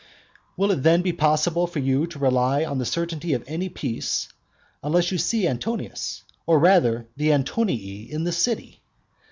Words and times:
VI. 0.01 0.41
Will 0.57 0.71
it 0.71 0.81
then 0.81 1.03
be 1.03 1.13
possible 1.13 1.67
for 1.67 1.77
you 1.77 2.07
to 2.07 2.17
rely 2.17 2.65
on 2.65 2.79
the 2.79 2.87
certainty 2.87 3.33
of 3.33 3.43
any 3.45 3.69
peace, 3.69 4.29
when 4.81 4.93
you 4.95 5.19
see 5.19 5.47
Antonius, 5.47 6.23
or 6.47 6.57
rather 6.57 7.05
the 7.17 7.29
Antonii, 7.31 8.09
in 8.11 8.23
the 8.23 8.31
city? 8.31 8.81